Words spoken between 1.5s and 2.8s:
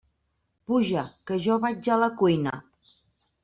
vaig a la cuina.